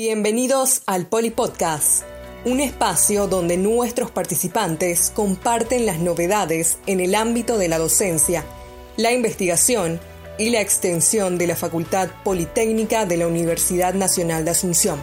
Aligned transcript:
Bienvenidos 0.00 0.82
al 0.86 1.08
Polipodcast, 1.08 2.04
un 2.44 2.60
espacio 2.60 3.26
donde 3.26 3.56
nuestros 3.56 4.12
participantes 4.12 5.10
comparten 5.10 5.86
las 5.86 5.98
novedades 5.98 6.78
en 6.86 7.00
el 7.00 7.16
ámbito 7.16 7.58
de 7.58 7.66
la 7.66 7.78
docencia, 7.78 8.44
la 8.96 9.10
investigación 9.10 9.98
y 10.38 10.50
la 10.50 10.60
extensión 10.60 11.36
de 11.36 11.48
la 11.48 11.56
Facultad 11.56 12.10
Politécnica 12.22 13.06
de 13.06 13.16
la 13.16 13.26
Universidad 13.26 13.92
Nacional 13.94 14.44
de 14.44 14.52
Asunción. 14.52 15.00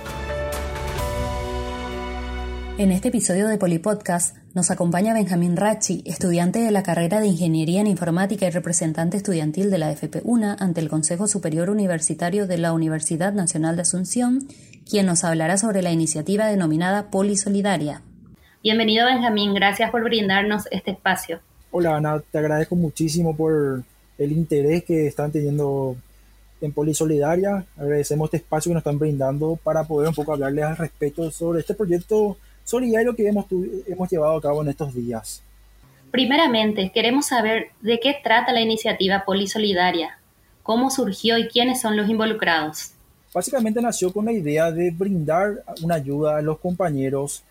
En 2.77 2.93
este 2.93 3.09
episodio 3.09 3.49
de 3.49 3.57
Polipodcast 3.57 4.37
nos 4.55 4.71
acompaña 4.71 5.13
Benjamín 5.13 5.57
Rachi, 5.57 6.01
estudiante 6.05 6.59
de 6.59 6.71
la 6.71 6.81
carrera 6.81 7.19
de 7.19 7.27
Ingeniería 7.27 7.81
en 7.81 7.87
Informática 7.87 8.47
y 8.47 8.51
representante 8.51 9.17
estudiantil 9.17 9.69
de 9.69 9.77
la 9.77 9.91
FP1 9.91 10.55
ante 10.57 10.79
el 10.79 10.87
Consejo 10.87 11.27
Superior 11.27 11.69
Universitario 11.69 12.47
de 12.47 12.57
la 12.57 12.71
Universidad 12.71 13.33
Nacional 13.33 13.75
de 13.75 13.81
Asunción, 13.81 14.47
quien 14.89 15.07
nos 15.07 15.25
hablará 15.25 15.57
sobre 15.57 15.81
la 15.81 15.91
iniciativa 15.91 16.47
denominada 16.47 17.11
Polisolidaria. 17.11 18.01
Bienvenido 18.63 19.05
Benjamín, 19.07 19.53
gracias 19.53 19.91
por 19.91 20.05
brindarnos 20.05 20.69
este 20.71 20.91
espacio. 20.91 21.41
Hola 21.71 21.97
Ana, 21.97 22.21
te 22.31 22.37
agradezco 22.37 22.77
muchísimo 22.77 23.35
por 23.35 23.83
el 24.17 24.31
interés 24.31 24.85
que 24.85 25.07
están 25.07 25.33
teniendo 25.33 25.97
en 26.61 26.71
Polisolidaria. 26.71 27.65
Agradecemos 27.75 28.27
este 28.27 28.37
espacio 28.37 28.69
que 28.69 28.75
nos 28.75 28.81
están 28.81 28.99
brindando 28.99 29.59
para 29.61 29.83
poder 29.83 30.07
un 30.07 30.15
poco 30.15 30.31
hablarles 30.31 30.63
al 30.63 30.77
respecto 30.77 31.29
sobre 31.29 31.59
este 31.59 31.73
proyecto 31.73 32.37
solidario 32.65 33.15
que 33.15 33.27
hemos, 33.27 33.45
hemos 33.87 34.09
llevado 34.09 34.35
a 34.35 34.41
cabo 34.41 34.61
en 34.61 34.69
estos 34.69 34.93
días. 34.93 35.41
Primeramente, 36.11 36.91
queremos 36.93 37.27
saber 37.27 37.69
de 37.81 37.99
qué 37.99 38.15
trata 38.21 38.51
la 38.51 38.61
iniciativa 38.61 39.23
Polisolidaria, 39.25 40.17
cómo 40.63 40.89
surgió 40.89 41.37
y 41.37 41.47
quiénes 41.47 41.79
son 41.79 41.95
los 41.95 42.09
involucrados. 42.09 42.91
Básicamente 43.33 43.81
nació 43.81 44.11
con 44.11 44.25
la 44.25 44.31
idea 44.31 44.71
de 44.71 44.91
brindar 44.91 45.63
una 45.83 45.95
ayuda 45.95 46.37
a 46.37 46.41
los 46.41 46.57
compañeros. 46.59 47.43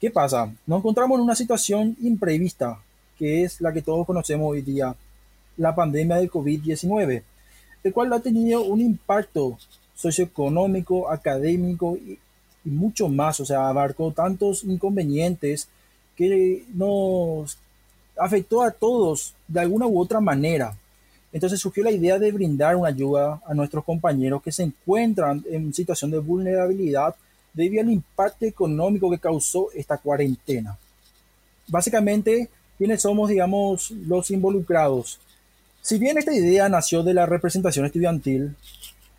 ¿Qué 0.00 0.10
pasa? 0.10 0.52
Nos 0.66 0.80
encontramos 0.80 1.16
en 1.16 1.24
una 1.24 1.36
situación 1.36 1.96
imprevista, 2.02 2.78
que 3.16 3.44
es 3.44 3.60
la 3.60 3.72
que 3.72 3.82
todos 3.82 4.04
conocemos 4.04 4.50
hoy 4.50 4.62
día, 4.62 4.94
la 5.56 5.74
pandemia 5.74 6.16
del 6.16 6.30
COVID-19, 6.30 7.22
el 7.84 7.92
cual 7.92 8.12
ha 8.12 8.20
tenido 8.20 8.62
un 8.62 8.80
impacto 8.80 9.56
socioeconómico, 9.94 11.08
académico 11.08 11.96
y 12.66 12.70
mucho 12.70 13.08
más, 13.08 13.38
o 13.38 13.46
sea, 13.46 13.68
abarcó 13.68 14.10
tantos 14.10 14.64
inconvenientes 14.64 15.68
que 16.16 16.64
nos 16.74 17.56
afectó 18.18 18.62
a 18.62 18.72
todos 18.72 19.34
de 19.46 19.60
alguna 19.60 19.86
u 19.86 20.00
otra 20.00 20.20
manera. 20.20 20.76
Entonces 21.32 21.60
surgió 21.60 21.84
la 21.84 21.92
idea 21.92 22.18
de 22.18 22.32
brindar 22.32 22.74
una 22.76 22.88
ayuda 22.88 23.40
a 23.46 23.54
nuestros 23.54 23.84
compañeros 23.84 24.42
que 24.42 24.50
se 24.50 24.64
encuentran 24.64 25.44
en 25.48 25.72
situación 25.72 26.10
de 26.10 26.18
vulnerabilidad 26.18 27.14
debido 27.52 27.82
al 27.82 27.90
impacto 27.90 28.46
económico 28.46 29.10
que 29.10 29.18
causó 29.18 29.68
esta 29.72 29.96
cuarentena. 29.98 30.76
Básicamente, 31.68 32.48
¿quiénes 32.78 33.02
somos, 33.02 33.28
digamos, 33.28 33.90
los 33.90 34.30
involucrados? 34.30 35.20
Si 35.82 35.98
bien 35.98 36.18
esta 36.18 36.34
idea 36.34 36.68
nació 36.68 37.02
de 37.02 37.14
la 37.14 37.26
representación 37.26 37.86
estudiantil, 37.86 38.56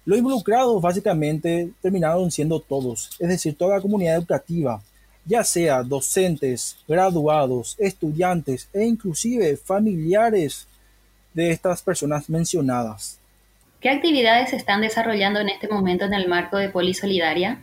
los 0.07 0.17
involucrados 0.17 0.81
básicamente 0.81 1.69
terminaron 1.81 2.31
siendo 2.31 2.61
todos, 2.61 3.09
es 3.19 3.27
decir, 3.27 3.57
toda 3.57 3.75
la 3.75 3.81
comunidad 3.81 4.15
educativa, 4.15 4.81
ya 5.25 5.43
sea 5.43 5.83
docentes, 5.83 6.77
graduados, 6.87 7.75
estudiantes 7.77 8.69
e 8.71 8.85
inclusive 8.85 9.57
familiares 9.57 10.65
de 11.33 11.51
estas 11.51 11.81
personas 11.81 12.29
mencionadas. 12.29 13.19
¿Qué 13.81 13.89
actividades 13.89 14.51
se 14.51 14.55
están 14.55 14.79
desarrollando 14.79 15.41
en 15.41 15.49
este 15.49 15.67
momento 15.67 16.05
en 16.05 16.13
el 16.13 16.29
marco 16.29 16.55
de 16.55 16.69
Polisolidaria? 16.69 17.61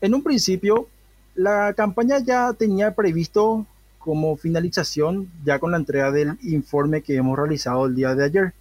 En 0.00 0.14
un 0.14 0.22
principio, 0.22 0.88
la 1.34 1.74
campaña 1.74 2.20
ya 2.20 2.54
tenía 2.54 2.94
previsto 2.94 3.66
como 3.98 4.38
finalización 4.38 5.30
ya 5.44 5.58
con 5.58 5.72
la 5.72 5.76
entrega 5.76 6.10
del 6.10 6.38
informe 6.42 7.02
que 7.02 7.16
hemos 7.16 7.38
realizado 7.38 7.84
el 7.84 7.94
día 7.94 8.14
de 8.14 8.24
ayer. 8.24 8.54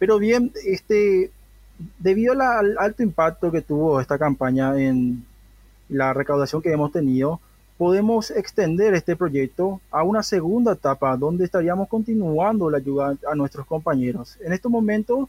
Pero 0.00 0.18
bien, 0.18 0.52
este 0.66 1.30
debido 1.98 2.32
al 2.32 2.76
alto 2.78 3.02
impacto 3.02 3.50
que 3.50 3.62
tuvo 3.62 4.00
esta 4.00 4.18
campaña 4.18 4.76
en 4.78 5.24
la 5.88 6.12
recaudación 6.12 6.62
que 6.62 6.72
hemos 6.72 6.92
tenido, 6.92 7.40
podemos 7.78 8.30
extender 8.30 8.94
este 8.94 9.16
proyecto 9.16 9.80
a 9.90 10.02
una 10.02 10.22
segunda 10.22 10.72
etapa 10.72 11.16
donde 11.16 11.44
estaríamos 11.44 11.88
continuando 11.88 12.70
la 12.70 12.76
ayuda 12.76 13.16
a 13.30 13.34
nuestros 13.34 13.66
compañeros. 13.66 14.36
En 14.44 14.52
estos 14.52 14.70
momentos 14.70 15.28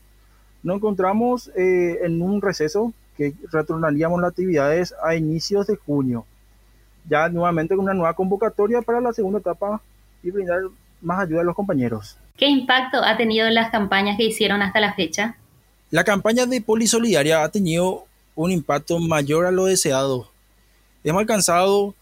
nos 0.62 0.76
encontramos 0.76 1.50
eh, 1.56 2.00
en 2.04 2.22
un 2.22 2.42
receso 2.42 2.94
que 3.18 3.34
retornaríamos 3.52 4.20
las 4.20 4.32
actividades 4.32 4.94
a 5.04 5.16
inicios 5.16 5.68
de 5.68 5.78
junio, 5.78 6.26
ya 7.08 7.30
nuevamente 7.30 7.76
con 7.76 7.86
una 7.86 7.94
nueva 7.94 8.14
convocatoria 8.14 8.82
para 8.82 9.02
la 9.02 9.14
segunda 9.14 9.40
etapa 9.40 9.82
y 10.22 10.32
brindar 10.32 10.60
más 11.02 11.22
ayuda 11.22 11.42
a 11.42 11.46
los 11.46 11.56
compañeros. 11.56 12.18
¿Qué 12.38 12.48
impacto 12.48 13.02
ha 13.04 13.18
tenido 13.18 13.50
las 13.50 13.72
campañas 13.72 14.18
que 14.18 14.26
hicieron 14.26 14.62
hasta 14.62 14.80
la 14.80 14.94
fecha? 14.94 15.38
La 15.92 16.06
campaña 16.06 16.46
de 16.46 16.62
Polisolidaria 16.62 17.44
ha 17.44 17.50
tenido 17.50 18.06
un 18.36 18.50
impacto 18.50 18.98
mayor 19.00 19.46
a 19.46 19.52
lo 19.52 19.66
deseado. 19.66 20.32
Hemos 21.04 21.20
alcanzado 21.20 21.94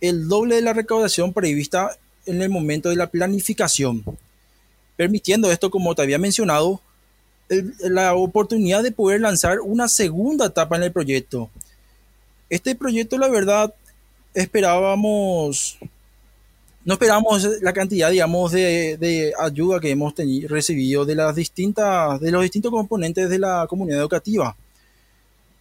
el 0.00 0.26
doble 0.26 0.56
de 0.56 0.62
la 0.62 0.72
recaudación 0.72 1.32
prevista 1.32 1.96
en 2.26 2.42
el 2.42 2.50
momento 2.50 2.88
de 2.88 2.96
la 2.96 3.06
planificación, 3.06 4.04
permitiendo 4.96 5.52
esto, 5.52 5.70
como 5.70 5.94
te 5.94 6.02
había 6.02 6.18
mencionado, 6.18 6.80
la 7.78 8.16
oportunidad 8.16 8.82
de 8.82 8.90
poder 8.90 9.20
lanzar 9.20 9.60
una 9.60 9.86
segunda 9.86 10.46
etapa 10.46 10.76
en 10.76 10.82
el 10.82 10.92
proyecto. 10.92 11.48
Este 12.50 12.74
proyecto, 12.74 13.18
la 13.18 13.28
verdad, 13.28 13.72
esperábamos 14.34 15.78
no 16.88 16.94
esperamos 16.94 17.46
la 17.60 17.74
cantidad, 17.74 18.10
digamos, 18.10 18.50
de, 18.50 19.34
ayuda 19.38 19.78
que 19.78 19.90
hemos 19.90 20.14
recibido 20.48 21.04
de 21.04 21.14
las 21.14 21.36
distintas, 21.36 22.18
de 22.18 22.30
los 22.30 22.40
distintos 22.40 22.72
componentes 22.72 23.28
de 23.28 23.38
la 23.38 23.66
comunidad 23.68 24.00
educativa. 24.00 24.56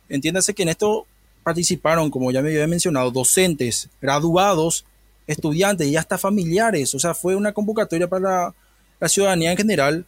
Entiéndase 0.08 0.54
que 0.54 0.64
en 0.64 0.70
esto 0.70 1.06
participaron, 1.44 2.10
como 2.10 2.32
ya 2.32 2.42
me 2.42 2.48
había 2.48 2.66
mencionado, 2.66 3.12
docentes, 3.12 3.90
graduados, 4.02 4.86
estudiantes 5.28 5.90
y 5.90 5.98
hasta 5.98 6.18
familiares. 6.18 6.96
O 6.96 7.00
sea, 7.00 7.14
fue 7.14 7.36
una 7.36 7.52
convocatoria 7.52 8.08
para 8.08 8.54
la, 9.02 9.10
ciudadanía 9.10 9.52
en 9.52 9.58
general 9.58 10.06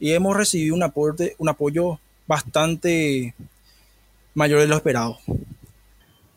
y 0.00 0.12
hemos 0.12 0.34
recibido 0.34 0.74
un 0.74 0.84
aporte, 0.84 1.36
un 1.36 1.50
apoyo 1.50 1.98
bastante 2.26 3.34
mayor 4.32 4.60
de 4.60 4.68
lo 4.68 4.76
esperado 4.76 5.18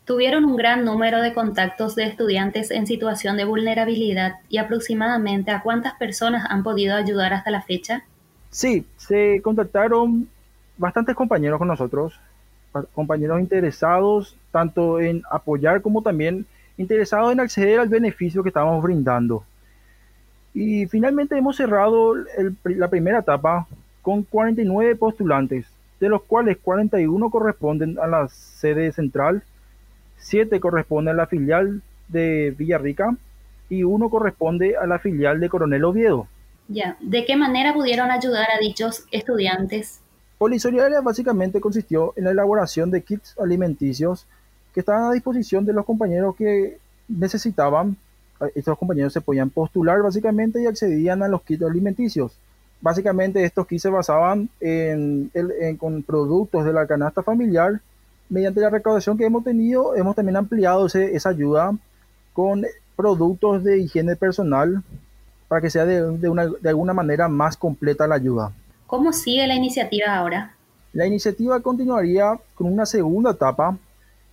tuvieron 0.06 0.46
un 0.46 0.56
gran 0.56 0.86
número 0.86 1.22
de 1.22 1.34
contactos 1.34 1.96
de 1.96 2.06
estudiantes 2.06 2.72
en 2.72 2.88
situación 2.88 3.38
de 3.38 3.46
vulnerabilidad 3.46 4.36
y 4.50 4.58
aproximadamente 4.58 5.52
a 5.52 5.62
cuántas 5.62 5.96
personas 5.96 6.46
han 6.50 6.64
podido 6.64 6.96
ayudar 6.96 7.34
hasta 7.34 7.52
la 7.52 7.64
fecha? 7.64 8.04
Sí, 8.52 8.86
se 8.98 9.42
contactaron 9.42 10.30
bastantes 10.78 11.16
compañeros 11.16 11.58
con 11.58 11.68
nosotros, 11.68 12.20
compañeros 12.94 13.40
interesados 13.40 14.36
tanto 14.52 15.00
en 15.00 15.24
apoyar 15.32 15.82
como 15.82 16.02
también 16.02 16.46
interesados 16.78 17.32
en 17.32 17.40
acceder 17.40 17.80
al 17.80 17.90
beneficio 17.90 18.44
que 18.44 18.50
estábamos 18.50 18.84
brindando. 18.84 19.44
Y 20.54 20.86
finalmente 20.86 21.38
hemos 21.38 21.58
cerrado 21.58 22.16
la 22.64 22.90
primera 22.90 23.20
etapa 23.20 23.68
con 24.02 24.24
49 24.24 24.96
postulantes, 24.96 25.66
de 26.00 26.10
los 26.10 26.24
cuales 26.24 26.58
41 26.62 27.30
corresponden 27.30 27.98
a 28.00 28.08
la 28.08 28.30
sede 28.30 28.92
central 28.92 29.44
7 30.18 30.60
corresponde 30.60 31.12
a 31.12 31.14
la 31.14 31.28
filial 31.28 31.82
de 32.08 32.54
Villarrica 32.58 33.16
y 33.70 33.84
uno 33.84 34.10
corresponde 34.10 34.76
a 34.78 34.86
la 34.86 35.00
filial 35.00 35.40
de 35.40 35.50
Coronel 35.50 35.84
Oviedo. 35.86 36.28
Ya, 36.68 36.98
¿de 37.00 37.26
qué 37.26 37.36
manera 37.36 37.74
pudieron 37.74 38.10
ayudar 38.10 38.48
a 38.52 38.60
dichos 38.60 39.06
estudiantes? 39.12 40.02
Polisolidaria 40.38 41.02
básicamente 41.02 41.62
consistió 41.62 42.14
en 42.16 42.26
la 42.26 42.32
elaboración 42.32 42.92
de 42.92 43.02
kits 43.02 43.36
alimenticios 43.40 44.26
que 44.74 44.82
estaban 44.82 45.06
a 45.06 45.14
disposición 45.14 45.66
de 45.66 45.74
los 45.74 45.86
compañeros 45.86 46.36
que 46.36 46.78
necesitaban. 47.08 47.96
Estos 48.54 48.78
compañeros 48.78 49.14
se 49.14 49.22
podían 49.22 49.50
postular 49.50 50.02
básicamente 50.02 50.62
y 50.62 50.66
accedían 50.66 51.24
a 51.24 51.28
los 51.28 51.42
kits 51.44 51.64
alimenticios. 51.64 52.34
Básicamente 52.82 53.44
estos 53.44 53.66
kits 53.66 53.84
se 53.84 53.90
basaban 53.90 54.50
en, 54.60 55.32
con 55.78 56.04
productos 56.04 56.66
de 56.66 56.74
la 56.74 56.86
canasta 56.86 57.24
familiar 57.24 57.80
mediante 58.30 58.62
la 58.62 58.70
recaudación 58.70 59.18
que 59.18 59.26
hemos 59.26 59.44
tenido, 59.44 59.96
hemos 59.96 60.16
también 60.16 60.38
ampliado 60.38 60.86
esa 60.88 61.30
ayuda 61.30 61.76
con 62.34 62.66
productos 62.96 63.64
de 63.64 63.80
higiene 63.80 64.16
personal 64.16 64.84
para 65.48 65.62
que 65.62 65.70
sea 65.70 65.86
de, 65.86 66.02
de, 66.18 66.70
alguna 66.70 66.94
manera 66.94 67.28
más 67.28 67.56
completa 67.56 68.08
la 68.08 68.16
ayuda. 68.16 68.52
¿Cómo 68.88 69.14
sigue 69.14 69.46
la 69.48 69.56
iniciativa 69.56 70.16
ahora? 70.16 70.56
La 70.94 71.06
iniciativa 71.06 71.60
continuaría 71.60 72.40
con 72.56 72.72
una 72.72 72.86
segunda 72.86 73.32
etapa 73.32 73.78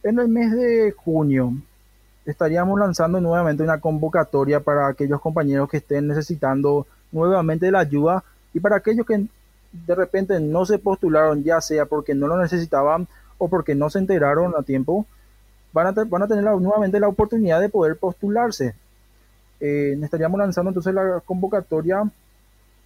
en 0.02 0.18
el 0.18 0.28
mes 0.28 0.52
de 0.52 0.92
junio. 0.92 1.54
Estaríamos 2.24 2.78
lanzando 2.78 3.20
nuevamente 3.20 3.62
una 3.62 3.80
convocatoria 3.80 4.60
para 4.60 4.86
aquellos 4.86 5.20
compañeros 5.20 5.68
que 5.68 5.78
estén 5.78 6.06
necesitando 6.06 6.86
nuevamente 7.10 7.70
la 7.70 7.80
ayuda 7.80 8.22
y 8.54 8.60
para 8.60 8.76
aquellos 8.76 9.06
que 9.06 9.26
de 9.72 9.94
repente 9.94 10.38
no 10.38 10.64
se 10.64 10.78
postularon, 10.78 11.42
ya 11.42 11.60
sea 11.60 11.86
porque 11.86 12.14
no 12.14 12.26
lo 12.28 12.36
necesitaban 12.36 13.08
o 13.42 13.48
porque 13.48 13.74
no 13.74 13.90
se 13.90 13.98
enteraron 13.98 14.54
a 14.56 14.62
tiempo, 14.62 15.04
van 15.72 15.88
a, 15.88 16.04
van 16.04 16.22
a 16.22 16.28
tener 16.28 16.44
nuevamente 16.44 17.00
la 17.00 17.08
oportunidad 17.08 17.60
de 17.60 17.68
poder 17.68 17.96
postularse. 17.96 18.74
Eh, 19.60 19.98
estaríamos 20.00 20.38
lanzando 20.38 20.70
entonces 20.70 20.94
la 20.94 21.20
convocatoria 21.24 22.08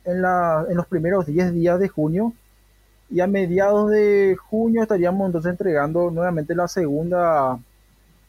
en, 0.04 0.22
la, 0.22 0.64
en 0.68 0.76
los 0.76 0.86
primeros 0.86 1.26
10 1.26 1.52
días 1.52 1.78
de 1.78 1.88
junio 1.88 2.32
y 3.10 3.20
a 3.20 3.26
mediados 3.26 3.90
de 3.90 4.36
junio 4.48 4.82
estaríamos 4.82 5.26
entonces 5.26 5.50
entregando 5.50 6.10
nuevamente 6.10 6.54
la 6.54 6.68
segunda 6.68 7.58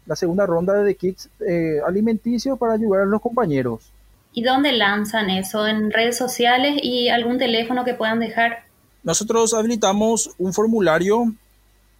la 0.06 0.16
segunda 0.16 0.46
ronda 0.46 0.74
de 0.74 0.96
kits 0.96 1.30
eh, 1.46 1.80
alimenticios 1.86 2.58
para 2.58 2.74
ayudar 2.74 3.02
a 3.02 3.06
los 3.06 3.22
compañeros. 3.22 3.92
¿Y 4.34 4.44
dónde 4.44 4.72
lanzan 4.72 5.30
eso? 5.30 5.68
¿En 5.68 5.92
redes 5.92 6.18
sociales 6.18 6.80
y 6.82 7.10
algún 7.10 7.38
teléfono 7.38 7.84
que 7.84 7.94
puedan 7.94 8.20
dejar? 8.20 8.64
Nosotros 9.04 9.54
habilitamos 9.54 10.32
un 10.38 10.54
formulario, 10.54 11.34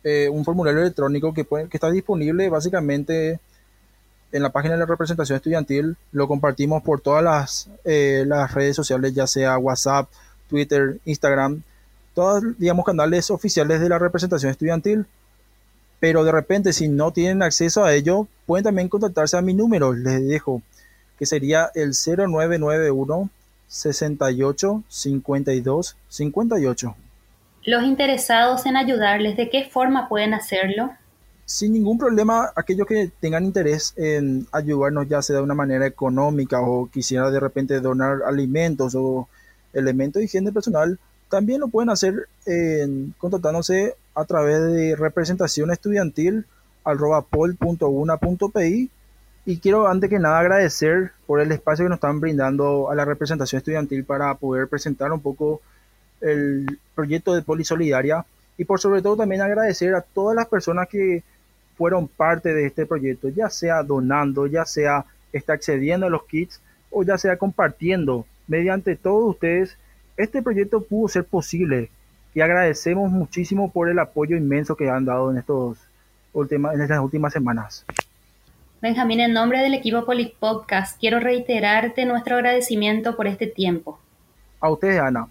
eh, 0.10 0.30
un 0.30 0.46
formulario 0.46 0.80
electrónico 0.80 1.34
que, 1.34 1.44
puede, 1.44 1.68
que 1.68 1.76
está 1.76 1.92
disponible 1.92 2.48
básicamente 2.48 3.42
en 4.32 4.42
la 4.42 4.52
página 4.52 4.76
de 4.76 4.80
la 4.80 4.86
representación 4.86 5.36
estudiantil. 5.36 5.98
Lo 6.14 6.30
compartimos 6.30 6.82
por 6.82 7.02
todas 7.02 7.22
las, 7.22 7.70
eh, 7.84 8.24
las 8.26 8.54
redes 8.54 8.74
sociales, 8.78 9.14
ya 9.14 9.28
sea 9.28 9.58
WhatsApp, 9.58 10.10
Twitter, 10.48 11.00
Instagram, 11.04 11.62
todos, 12.14 12.42
digamos, 12.58 12.86
canales 12.86 13.30
oficiales 13.32 13.82
de 13.82 13.90
la 13.90 14.00
representación 14.00 14.50
estudiantil. 14.50 15.06
Pero 16.00 16.24
de 16.24 16.32
repente, 16.32 16.72
si 16.72 16.88
no 16.88 17.12
tienen 17.12 17.44
acceso 17.44 17.84
a 17.84 17.94
ello, 17.94 18.28
pueden 18.46 18.64
también 18.64 18.88
contactarse 18.88 19.36
a 19.36 19.42
mi 19.42 19.54
número, 19.54 19.92
les 19.92 20.26
dejo, 20.26 20.62
que 21.20 21.26
sería 21.26 21.70
el 21.76 21.92
0991 21.94 23.30
68 23.68 24.84
52 24.88 25.98
58. 26.08 26.96
Los 27.68 27.84
interesados 27.84 28.66
en 28.66 28.78
ayudarles, 28.78 29.36
¿de 29.36 29.50
qué 29.50 29.66
forma 29.66 30.08
pueden 30.08 30.34
hacerlo? 30.34 30.92
Sin 31.44 31.74
ningún 31.74 31.98
problema, 31.98 32.50
aquellos 32.56 32.88
que 32.88 33.12
tengan 33.20 33.44
interés 33.44 33.94
en 33.98 34.48
ayudarnos, 34.54 35.10
ya 35.10 35.22
sea 35.22 35.36
de 35.36 35.42
una 35.42 35.54
manera 35.54 35.86
económica 35.86 36.62
o 36.62 36.88
quisiera 36.88 37.30
de 37.30 37.42
repente 37.42 37.82
donar 37.82 38.20
alimentos 38.26 38.96
o 38.96 39.28
elementos 39.74 40.22
de 40.22 40.28
higiene 40.28 40.54
personal, 40.54 40.98
también 41.28 41.60
lo 41.60 41.68
pueden 41.68 41.90
hacer 41.90 42.30
en, 42.46 43.14
contactándose 43.18 43.96
a 44.16 44.24
través 44.24 44.64
de 44.72 44.96
representación 44.96 45.70
estudiantil 45.70 46.46
pol.una.pi 47.30 48.90
y 49.46 49.58
quiero 49.58 49.90
antes 49.90 50.10
que 50.10 50.20
nada 50.20 50.40
agradecer 50.40 51.12
por 51.26 51.42
el 51.42 51.52
espacio 51.52 51.84
que 51.84 51.90
nos 51.90 51.98
están 51.98 52.22
brindando 52.22 52.90
a 52.90 52.96
la 52.96 53.04
representación 53.04 53.58
estudiantil 53.58 54.06
para 54.06 54.34
poder 54.36 54.70
presentar 54.70 55.12
un 55.12 55.20
poco 55.20 55.60
el 56.22 56.80
proyecto 56.96 57.34
de 57.34 57.42
Polisolidaria 57.42 58.26
y 58.58 58.66
por 58.66 58.80
sobre 58.80 59.02
todo 59.02 59.18
también 59.18 59.42
agradecer 59.42 59.94
a 59.96 60.02
todas 60.02 60.36
las 60.36 60.48
personas 60.48 60.88
que 60.88 61.24
fueron 61.78 62.08
parte 62.08 62.54
de 62.54 62.66
este 62.66 62.86
proyecto, 62.86 63.30
ya 63.30 63.50
sea 63.50 63.84
donando, 63.84 64.48
ya 64.48 64.66
sea 64.66 65.06
está 65.32 65.54
accediendo 65.54 66.08
a 66.08 66.10
los 66.10 66.24
kits 66.26 66.62
o 66.90 67.04
ya 67.04 67.18
sea 67.18 67.38
compartiendo. 67.38 68.26
Mediante 68.48 68.96
todos 68.96 69.30
ustedes, 69.30 69.78
este 70.16 70.42
proyecto 70.42 70.82
pudo 70.82 71.08
ser 71.08 71.26
posible 71.26 71.90
y 72.34 72.42
agradecemos 72.42 73.12
muchísimo 73.12 73.72
por 73.72 73.90
el 73.90 74.00
apoyo 74.00 74.36
inmenso 74.38 74.76
que 74.76 74.90
han 74.90 75.06
dado 75.06 75.32
en, 75.32 75.38
estos 75.38 75.78
en 76.34 76.82
estas 76.82 77.00
últimas 77.00 77.34
semanas. 77.34 77.86
Benjamín, 78.82 79.20
en 79.20 79.34
nombre 79.34 79.60
del 79.60 79.74
equipo 79.74 80.06
Polipodcast, 80.06 81.00
quiero 81.00 81.20
reiterarte 81.20 82.06
nuestro 82.06 82.36
agradecimiento 82.36 83.16
por 83.16 83.28
este 83.28 83.48
tiempo. 83.48 84.00
A 84.60 84.70
ustedes, 84.70 85.00
Ana. 85.00 85.28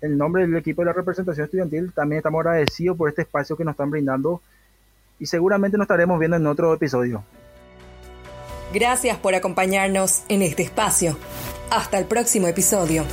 En 0.00 0.16
nombre 0.16 0.46
del 0.46 0.56
equipo 0.56 0.82
de 0.82 0.86
la 0.86 0.92
representación 0.92 1.44
estudiantil, 1.44 1.92
también 1.92 2.18
estamos 2.18 2.40
agradecidos 2.40 2.96
por 2.96 3.08
este 3.08 3.22
espacio 3.22 3.56
que 3.56 3.64
nos 3.64 3.72
están 3.72 3.90
brindando 3.90 4.40
y 5.18 5.26
seguramente 5.26 5.76
nos 5.76 5.84
estaremos 5.84 6.18
viendo 6.18 6.36
en 6.36 6.46
otro 6.46 6.72
episodio. 6.72 7.22
Gracias 8.72 9.18
por 9.18 9.34
acompañarnos 9.34 10.22
en 10.28 10.42
este 10.42 10.62
espacio. 10.62 11.16
Hasta 11.70 11.98
el 11.98 12.06
próximo 12.06 12.46
episodio. 12.46 13.04